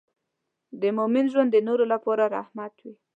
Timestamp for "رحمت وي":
2.35-2.93